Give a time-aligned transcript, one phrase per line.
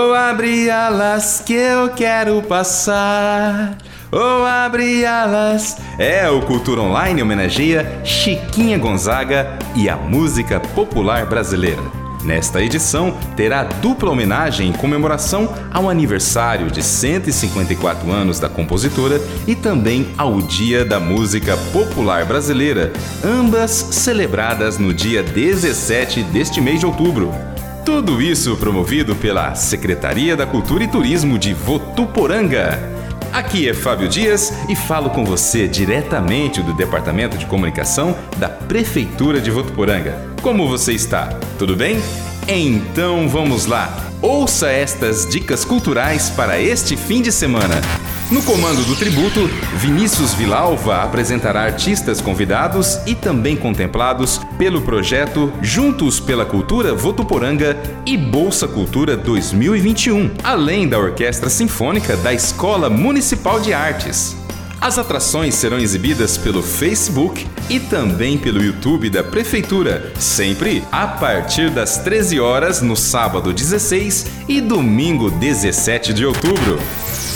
[0.00, 3.76] Oh, abre alas que eu quero passar.
[4.12, 5.76] Oh, abre alas.
[5.98, 11.82] É, o Cultura Online homenageia Chiquinha Gonzaga e a música popular brasileira.
[12.22, 19.56] Nesta edição, terá dupla homenagem em comemoração ao aniversário de 154 anos da compositora e
[19.56, 22.92] também ao Dia da Música Popular Brasileira,
[23.24, 27.34] ambas celebradas no dia 17 deste mês de outubro.
[27.88, 32.78] Tudo isso promovido pela Secretaria da Cultura e Turismo de Votuporanga.
[33.32, 39.40] Aqui é Fábio Dias e falo com você diretamente do Departamento de Comunicação da Prefeitura
[39.40, 40.34] de Votuporanga.
[40.42, 41.28] Como você está?
[41.58, 41.98] Tudo bem?
[42.46, 43.90] Então vamos lá!
[44.20, 47.80] Ouça estas dicas culturais para este fim de semana.
[48.30, 56.20] No comando do tributo, Vinícius Vilalva apresentará artistas convidados e também contemplados pelo projeto Juntos
[56.20, 63.72] pela Cultura Votuporanga e Bolsa Cultura 2021, além da Orquestra Sinfônica da Escola Municipal de
[63.72, 64.36] Artes.
[64.78, 71.70] As atrações serão exibidas pelo Facebook e também pelo YouTube da Prefeitura, sempre a partir
[71.70, 76.78] das 13 horas no sábado 16 e domingo 17 de outubro.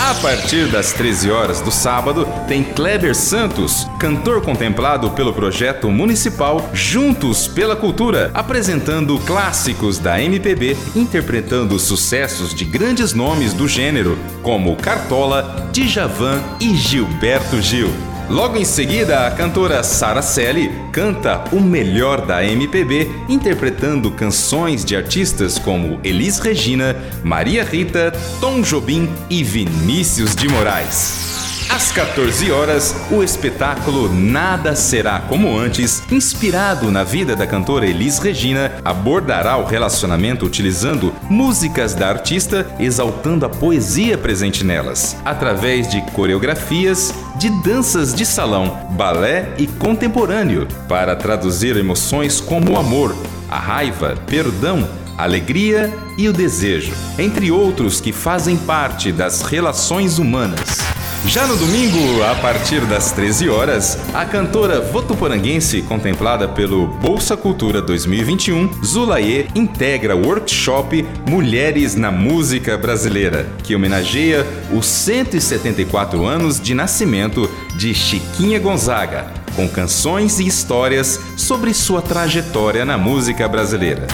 [0.00, 6.70] A partir das 13 horas do sábado, tem Kleber Santos, cantor contemplado pelo projeto municipal
[6.72, 14.76] Juntos pela Cultura, apresentando clássicos da MPB, interpretando sucessos de grandes nomes do gênero, como
[14.76, 18.07] Cartola, Djavan e Gilberto Gil.
[18.28, 24.94] Logo em seguida, a cantora Sara Celli canta o melhor da MPB, interpretando canções de
[24.94, 31.37] artistas como Elis Regina, Maria Rita, Tom Jobim e Vinícius de Moraes.
[31.70, 38.18] Às 14 horas, o espetáculo Nada Será Como Antes, inspirado na vida da cantora Elis
[38.18, 46.00] Regina, abordará o relacionamento utilizando músicas da artista, exaltando a poesia presente nelas, através de
[46.12, 53.14] coreografias, de danças de salão, balé e contemporâneo, para traduzir emoções como o amor,
[53.48, 54.88] a raiva, perdão,
[55.18, 60.97] alegria e o desejo, entre outros que fazem parte das relações humanas.
[61.26, 67.82] Já no domingo, a partir das 13 horas, a cantora votuporanguense contemplada pelo Bolsa Cultura
[67.82, 76.72] 2021, Zulaê, integra o workshop Mulheres na Música Brasileira, que homenageia os 174 anos de
[76.72, 84.06] nascimento de Chiquinha Gonzaga, com canções e histórias sobre sua trajetória na música brasileira.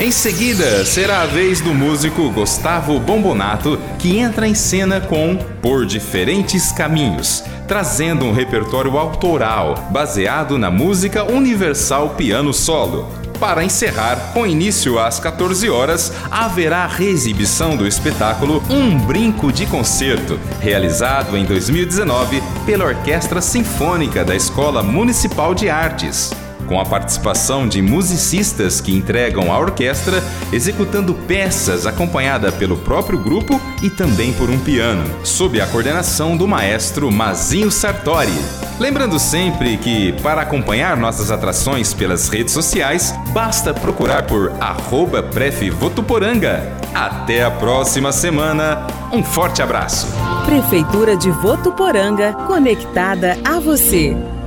[0.00, 5.84] Em seguida, será a vez do músico Gustavo Bombonato, que entra em cena com Por
[5.84, 13.08] Diferentes Caminhos, trazendo um repertório autoral baseado na música universal piano solo.
[13.40, 19.66] Para encerrar, com início às 14 horas, haverá a reexibição do espetáculo Um Brinco de
[19.66, 26.30] Concerto, realizado em 2019 pela Orquestra Sinfônica da Escola Municipal de Artes
[26.68, 33.60] com a participação de musicistas que entregam a orquestra, executando peças acompanhada pelo próprio grupo
[33.82, 38.28] e também por um piano, sob a coordenação do maestro Mazinho Sartori.
[38.78, 45.24] Lembrando sempre que, para acompanhar nossas atrações pelas redes sociais, basta procurar por arroba.
[46.94, 48.86] Até a próxima semana.
[49.12, 50.06] Um forte abraço.
[50.44, 54.37] Prefeitura de Votuporanga, conectada a você.